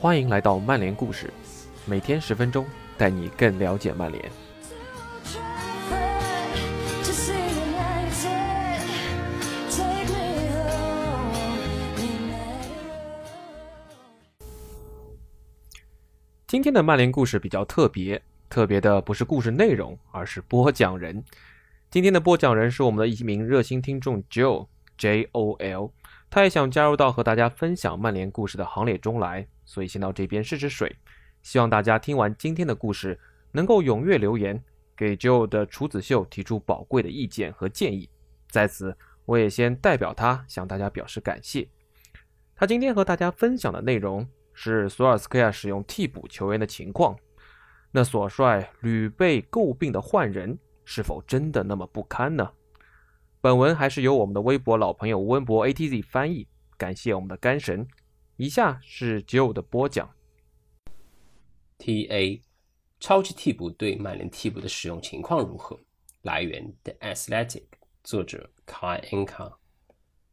[0.00, 1.30] 欢迎来到曼联故事，
[1.84, 2.64] 每天十分钟，
[2.96, 4.24] 带你更了解曼联。
[16.46, 21.22] 今天的曼联故事比较特别，特别的不是故事内容，而是播讲人。
[21.90, 25.92] 今天的播讲人是我们的一名热心听众 Joe J O L，
[26.30, 29.46] 他也想加入到和大家分享曼联故事的行列中来。
[29.70, 30.96] 所以先到这边试试水，
[31.44, 33.16] 希望大家听完今天的故事，
[33.52, 34.60] 能够踊跃留言，
[34.96, 38.10] 给 Joe 的处子秀提出宝贵的意见和建议。
[38.48, 38.92] 在此，
[39.26, 41.68] 我也先代表他向大家表示感谢。
[42.56, 47.16] 他今天和大家分享的内容是索尔斯克亚使用替补球员的情况。
[47.92, 52.50] 那所帅屡被诟病的换人，是否真的那么不堪呢？
[53.40, 57.86] 本文还是由我们的微博老朋友温博 ATZ 翻译，感谢我们的干神。
[58.40, 60.10] 以下是 Joe 的播讲。
[61.76, 62.40] T.A.
[62.98, 65.78] 超级替补对曼联替补的使用情况如何？
[66.22, 67.64] 来源：The Athletic，
[68.02, 69.52] 作者 Kai Enka。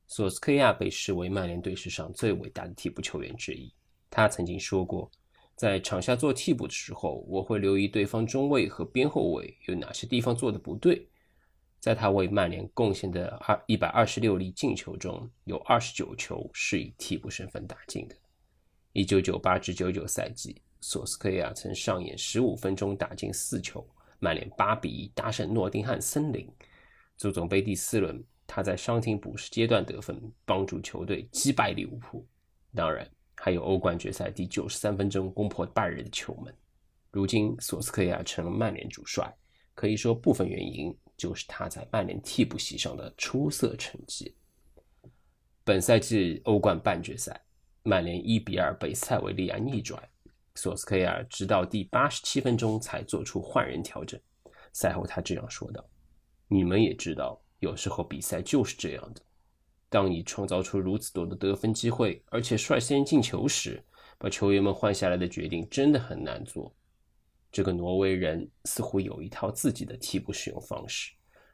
[0.07, 3.73] 索斯克亚被视为曼联队史上最伟大的替补球员之一。
[4.09, 5.11] 他曾经说过，
[5.57, 11.05] 在场下做替补的时候，我会留意对方中卫和边后卫有哪些地方做的不对。
[11.79, 18.15] 在他为曼联贡献的二一百二十六粒进球中，有二十九球是以替补身份打进的。
[18.93, 23.87] 一九九八至九九赛季，索斯克亚曾上演十五分钟打进四球，
[24.19, 26.49] 曼联八比一大胜诺丁汉森林。
[27.15, 32.25] 足总杯第四轮，他在伤停补时阶段得分，帮助球队击败利物浦。
[32.75, 36.53] 当然，还有欧冠决赛第九十三分钟攻破拜仁的球门。
[37.11, 39.31] 如今，索斯克亚成了曼联主帅，
[39.73, 40.95] 可以说部分原因。
[41.17, 44.33] 就是他在曼联替补席上的出色成绩。
[45.63, 47.43] 本赛季欧冠半决赛，
[47.83, 50.01] 曼联一比二被塞维利亚逆转，
[50.55, 54.17] 索斯克亚直到第八十七分钟才做出换人调整。
[54.71, 55.83] 赛后他这样说道
[56.47, 59.21] ：“你们也知道，有时候比赛就是这样的。
[59.89, 63.83] 当你创造出如此多的得分机会，而且率先进球时，
[64.17, 66.73] 把球员们换下来的决定真的很难做。”
[67.57, 71.11] 这个挪威人似乎有一套自己的替补使用方式，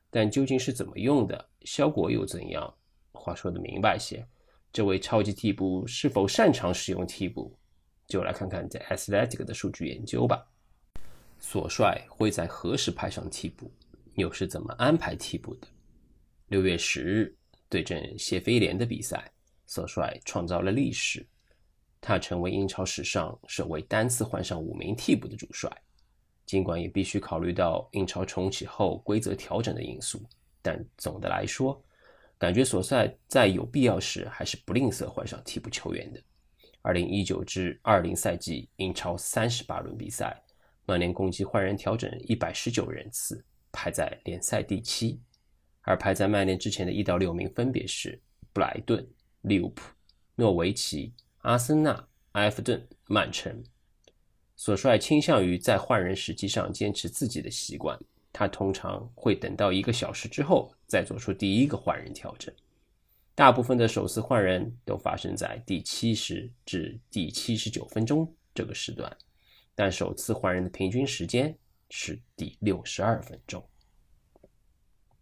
[0.09, 2.75] 但究竟是怎么用的，效果又怎样？
[3.13, 4.27] 话说的明白些，
[4.73, 7.57] 这位超级替补是否擅长使用替补？
[8.05, 10.45] 就来看看在 Athletic 的数据研究吧。
[11.39, 13.71] 索帅会在何时派上替补？
[14.15, 15.67] 又是怎么安排替补的？
[16.49, 17.33] 六月十日
[17.69, 19.31] 对阵谢菲联的比赛，
[19.67, 21.25] 索帅创造了历史，
[22.01, 25.71] 他成为英超史上首位单次换上五名替补的主帅。
[26.53, 30.21] 尽管也必须考虑到英超重启后规则调整的因素，
[30.61, 31.83] 但总的来说，
[32.37, 36.21] 感觉索赛在有必要时还是不吝啬换上替补球员的。
[36.83, 40.39] 二零一九至二零赛季英超三十八轮比赛，
[40.85, 45.19] 曼联共计换人调整一百十九人次，排在联赛第七。
[45.81, 48.21] 而排在曼联之前的一到六名分别是
[48.53, 49.03] 布莱顿、
[49.41, 49.91] 利物浦、
[50.35, 53.63] 诺维奇、阿森纳、埃弗顿、曼城。
[54.65, 57.99] 索帅倾向于在换人时机上坚持自己的习惯，
[58.31, 62.55] 他通常会等到一个小时之后再做出第一个换人调整。
[63.35, 69.13] 大部分的首次换人都发生在第七十至第七十九分钟这个时段，
[69.75, 71.53] 但首次换人的平均时间
[71.89, 73.61] 是第六十二分钟。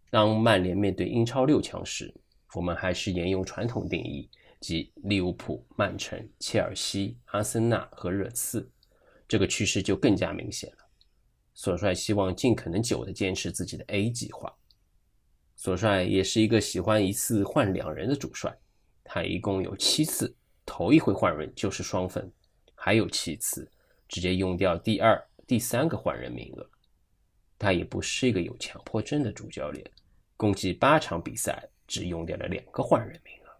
[0.08, 2.14] 当曼联面对英超六强时，
[2.54, 8.70] 我们还是沿用传统定义，即利物浦、曼城、切尔西、阿森纳和热刺。
[9.32, 10.84] 这个趋势就更加明显了。
[11.54, 14.54] 索帅希望尽可能久地坚持自己的 A 计划。
[15.56, 18.54] 索帅也是一个喜欢一次换两人的主帅，
[19.02, 22.30] 他一共有七次，头一回换人就是双分，
[22.74, 23.66] 还有七次
[24.06, 26.70] 直接用掉第二、第三个换人名额。
[27.58, 29.82] 他也不是一个有强迫症的主教练，
[30.36, 33.50] 共计八场比赛只用掉了两个换人名额。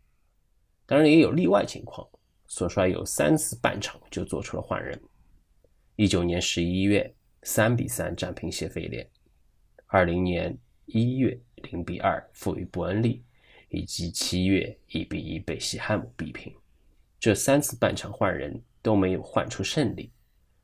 [0.84, 2.06] 当然也有例外情况，
[2.46, 5.02] 索帅有三次半场就做出了换人。
[5.96, 9.06] 一九年十一月三比三战平谢菲联，
[9.86, 10.56] 二零年
[10.86, 13.22] 一月零比二负于伯恩利，
[13.68, 16.50] 以及七月一比一被西汉姆逼平。
[17.20, 20.10] 这三次半场换人都没有换出胜利，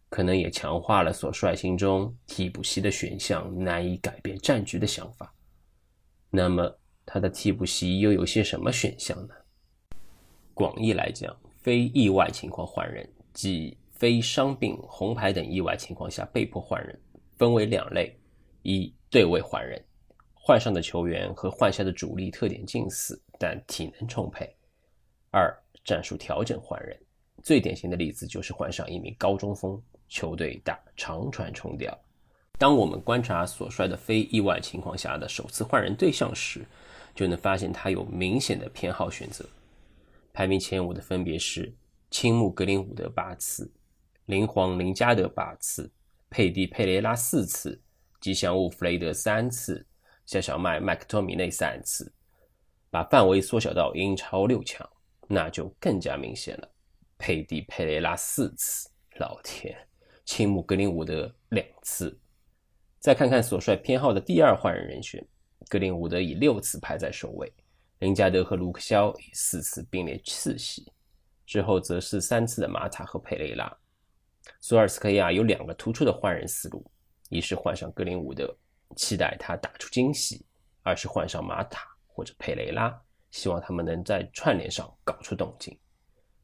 [0.09, 5.35] 可能也强化了所帅心中替补席的选项难以改变战局的想法。
[6.31, 9.35] 那么他的替补席又有些什么选项呢？
[10.55, 13.77] 广义来讲，非意外情况换人即。
[13.99, 16.99] 非伤病、红牌等意外情况下被迫换人，
[17.37, 18.17] 分为两类：
[18.63, 19.85] 一、对位换人，
[20.33, 24.47] 换上的球员和换下的主力特点近似，但体能充沛；
[25.33, 25.53] 二、
[25.85, 26.97] 战术调整换人，
[27.43, 31.93] 最典型的例子就是换上一名高中锋，球队打长传冲吊。
[32.57, 36.65] 当我们观察所帅的非意外情况下的首次换人对象时，
[37.17, 39.45] 就能发现他有明显的偏好选择。
[40.33, 41.75] 排名前五的分别是
[42.11, 43.69] 青木格林伍德八次、
[44.29, 45.91] 林皇林加德八次、
[46.29, 47.81] 佩蒂佩雷拉四次、
[48.21, 49.87] 吉祥物弗雷德三次、
[50.27, 52.13] 小小麦麦克托米内三次。
[52.91, 54.87] 把范围缩小到英超六强，
[55.29, 56.69] 那就更加明显了。
[57.17, 59.75] 佩蒂佩雷拉四次，老天，
[60.27, 62.15] 青木格林伍德两次。
[62.99, 65.27] 再看看所帅偏好的第二换人人选，
[65.71, 67.51] 格林伍德以六次排在首位。
[68.01, 70.93] 林加德和卢克肖以四次并列次席，
[71.47, 73.75] 之后则是三次的马塔和佩雷拉。
[74.61, 76.85] 索尔斯克亚有两个突出的换人思路：
[77.29, 78.57] 一是换上格林伍德，
[78.97, 80.45] 期待他打出惊喜；
[80.83, 83.01] 二是换上马塔或者佩雷拉，
[83.31, 85.79] 希望他们能在串联上搞出动静。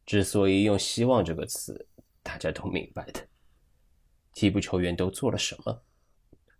[0.07, 1.87] 之所以用“希望”这个词，
[2.23, 3.21] 大家都明白的。
[4.35, 5.83] 替补球员都做了什么？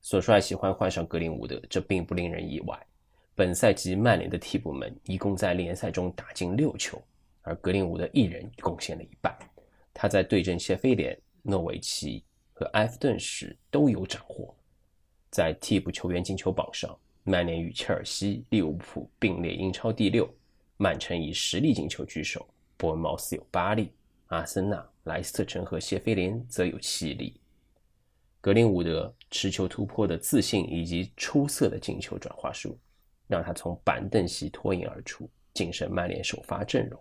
[0.01, 2.87] 索帅喜欢换上格林伍德，这并不令人意外。
[3.35, 7.03] 本赛季曼联的替补们一共在联赛中打进六球，
[7.43, 9.37] 而格林伍德一人贡献了一半。
[9.93, 14.53] 他在对阵谢菲联、诺维奇和埃弗顿时都有斩获。
[15.31, 20.29] 在替补球员进球榜上，曼联与切尔西、利物浦并列英超第六，
[20.77, 22.45] 曼城以十粒进球居首，
[22.77, 23.93] 伯恩茅斯有八粒，
[24.27, 27.41] 阿森纳、莱斯特城和谢菲联则有七粒。
[28.41, 32.77] 格林伍德持球突破的自信以及出色的进球转化术。
[33.27, 37.01] 让他从板凳席脱颖而出，晋升曼联首发阵容。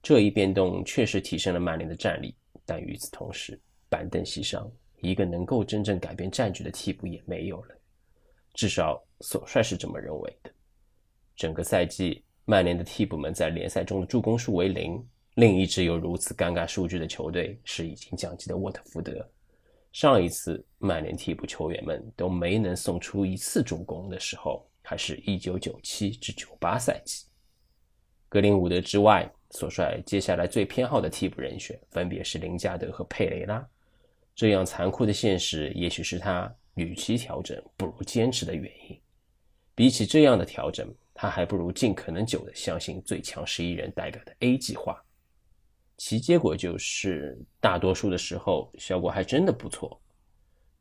[0.00, 2.32] 这一变动确实提升了曼联的战力，
[2.64, 4.70] 但与此同时，板凳席上
[5.00, 7.74] 一个能够真正改变战局的替补也没有了。
[8.54, 10.50] 至少索帅是这么认为的。
[11.36, 15.04] 整个赛季，曼联的替补们在联赛中的助攻数为零。
[15.34, 19.28] 另一支有如此尴尬数据的球队是已经降级的沃特福德。
[19.92, 24.64] 上一次曼联替补球员们都没能送出一次助攻的时候。
[24.80, 27.26] 还是一九九七至九八赛季，
[28.26, 33.68] 格林伍德之外，索帅接下来最偏好的替补人选分别是林加德和佩雷拉。
[34.38, 38.96] 这样残酷的现实，也许是他与其调整不如坚持的原因。
[39.74, 45.02] 比起这样的调整，他还不如尽可能久的相信最强十一人代表的 A 计划。
[45.96, 50.00] 其结果就是，大多数的时候效果还真的不错。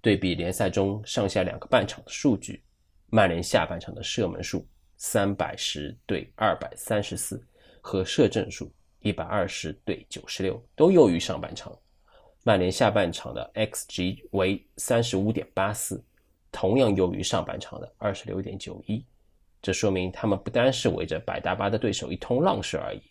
[0.01, 2.63] 对比联赛中上下两个半场的数据。
[3.07, 4.67] 曼联下半场的射门数
[4.97, 7.43] 三百十对二百三十四，
[7.81, 11.75] 和射正数一百二十对九十六都优于上半场。
[12.47, 16.01] 曼联下半场的 xG 为三十五点八四，
[16.49, 19.05] 同样优于上半场的二十六点九一。
[19.61, 23.01] 这说明他们不单是围着百大巴的对手一通浪射而已，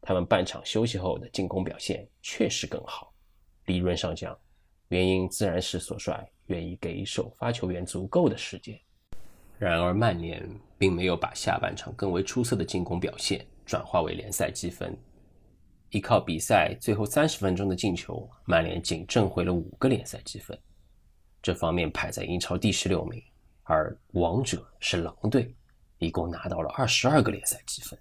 [0.00, 3.12] 他们半场休息后的进攻表现确实更好。
[3.64, 4.38] 理论上讲，
[4.90, 8.78] 原因自然是索帅愿意给首发球员足够的时间。
[9.58, 10.48] 然而，曼联
[10.78, 14.96] 并没有把下半场更为出色的进攻表现转化为联赛积分。
[15.94, 20.58] 依靠比赛最后三十分钟的进球，曼联仅挣回了五个联赛积分，
[21.40, 23.22] 这方面排在英超第十六名。
[23.62, 25.54] 而王者是狼队，
[25.98, 27.96] 一共拿到了二十二个联赛积分。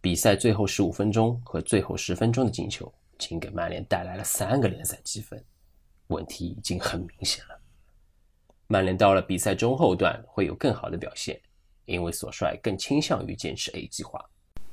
[0.00, 5.44] 比赛最后十五分钟和最后十分钟的进球，仅给曼联带来了三个联赛积分。
[6.06, 7.60] 问题已经很明显了。
[8.68, 11.38] 曼联到了比赛中后段会有更好的表现，
[11.84, 14.18] 因为索帅更倾向于坚持 A 计划。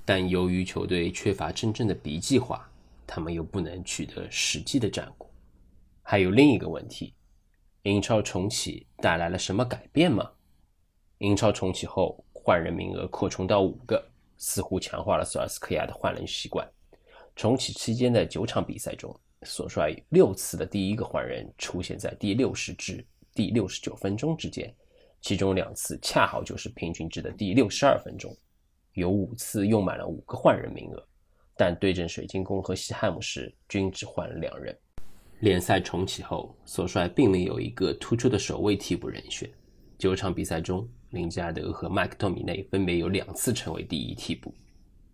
[0.10, 2.68] 但由于球队缺乏真正的 B 计划，
[3.06, 5.30] 他们又不能取得实际的战果。
[6.02, 7.14] 还有另一个问题：
[7.84, 10.28] 英超重启带来了什么改变吗？
[11.20, 14.04] 英超重启后，换人名额扩充到五个，
[14.40, 16.68] 似乎强化了索尔斯克亚的换人习惯。
[17.36, 23.06] 重启期间的九场比赛中，索帅六次的第一个换人出现在第六十至。
[23.36, 24.74] 第六十九分钟之间，
[25.22, 28.36] 其中两次恰好就是平均值的第六十二分钟，
[29.00, 31.08] 有五次用满了五个换人名额，
[31.58, 34.78] 但对阵水晶宫和西汉姆时均只换了两人。
[35.40, 39.50] 联赛重启后，索帅并没有一个突出的守卫替补人选。
[39.98, 44.54] 九场比赛中，林加德和麦克托米内分别有两次成为第一替补，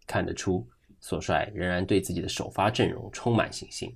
[0.06, 0.68] 看得出
[1.00, 3.96] 索帅仍然对自己的首发阵容充满信心。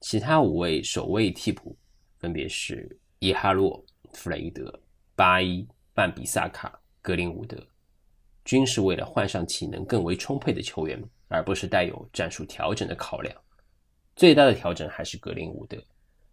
[0.00, 1.76] 其他五位守卫替补
[2.18, 2.98] 分别是。
[3.20, 4.72] 伊哈洛、弗雷德、
[5.16, 7.60] 巴伊、范比萨卡、格林伍德，
[8.48, 13.36] 均是为了换上体能更为充沛的球员，而不是带有战术调整的考量。
[14.16, 15.76] 最大的调整还是格林伍德，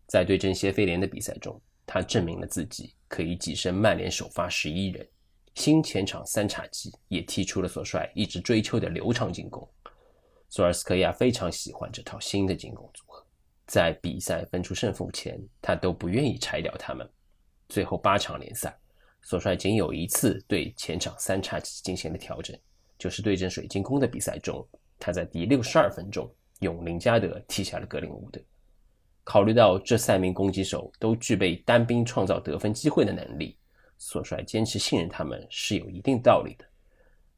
[0.08, 5.06] 在对阵谢菲联的比赛中，他证明了自己可以跻身曼联首发十一人。
[5.56, 9.70] 新前场三叉戟也踢出了所帅一直追求的流畅进攻。
[10.48, 13.26] 索尔斯克亚非常喜欢这套新的进攻组合，
[13.68, 17.06] 在比赛分出胜负前，他都不愿意拆掉他们。
[17.68, 18.74] 最后八场联赛，
[19.28, 22.56] 索帅仅有一次对前场三叉戟进行了调整，
[22.96, 24.64] 就是对阵水晶宫的比赛中，
[25.00, 28.40] 他在第六十二分钟用林加德踢下了格林伍德。
[29.24, 33.58] 考虑到这三名攻击手都具备单兵创造得分机会的能力，
[33.98, 36.66] 索帅坚持信任他们是有一定道理的。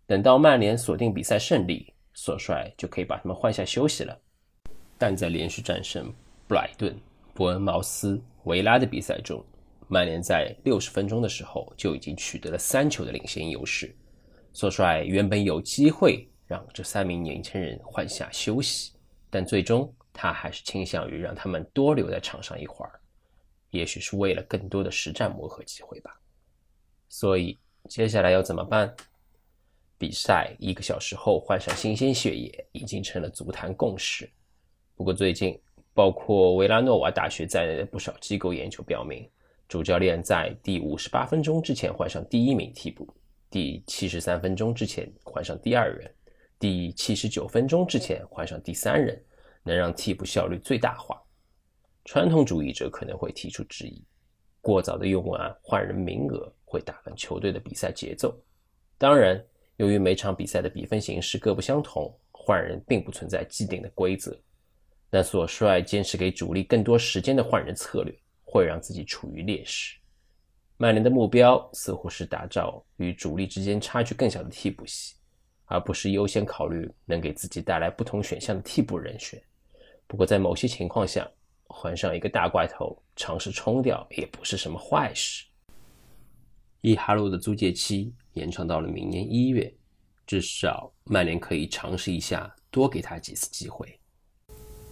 [0.06, 4.20] 等到曼联锁定比赛胜利，索帅就可以把他们换下休息了。
[4.98, 6.13] 但在连续战胜
[6.50, 6.94] 布莱顿、
[7.34, 9.41] 伯恩茅斯、维拉的比赛中，
[9.88, 13.96] 曼联在六十分钟的时候就已经取得了三球的领先优势。
[14.53, 18.94] 索帅原本有机会让这三名年轻人换下休息，
[19.29, 19.94] 但最终。
[20.20, 23.00] 他还是倾向于让他们多留在场上一会儿，
[23.70, 26.20] 也许是为了更多的实战磨合机会吧。
[27.08, 27.56] 所以
[27.88, 28.91] 接下来要怎么办？
[29.96, 34.27] 比赛一个小时后换上新鲜血液已经成了足坛共识。
[34.96, 35.56] 不过最近，
[35.94, 39.29] 包括维拉诺瓦大学在内的不少机构研究表明，
[39.68, 43.08] 主教练在第五十八分钟之前换上第一名替补，
[43.50, 46.12] 第七十三分钟之前换上第二人，
[46.60, 49.22] 第七十九分钟之前换上第三人。
[49.68, 51.22] 能让替补效率最大化。
[52.06, 54.02] 传统主义者可能会提出质疑：
[54.62, 58.34] 过早的用完换人名额会打乱球队的比赛节奏。
[58.98, 59.44] 当然，
[59.76, 64.34] 由于每场比赛的比分形式各不相同，换人并不存在既定的规则。
[65.10, 68.18] 但索帅坚持给主力更多时间的换人策略，
[68.50, 69.98] 会让自己处于劣势。
[70.77, 75.16] 曼联的目标似乎是打造与主力之间差距更小的替补席，
[75.66, 79.42] 而不是优先考虑能给自己带来不同选项的替补人选。
[80.06, 81.30] 不过，在某些情况下，
[81.66, 85.46] 换上一个大怪头尝试冲掉也不是什么坏事。
[86.82, 89.74] 伊哈洛的租借期延长到了明年一月，
[90.25, 94.00] 至少曼联可以尝试一下，多给他几次机会。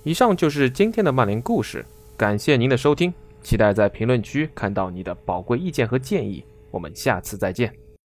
[0.04, 1.86] 以上就是今天的曼联故事，
[2.18, 3.14] 感谢您的收听，
[3.46, 6.44] 期待在评论区看到你的宝贵意见和建议。
[6.72, 7.85] 我们下次再见。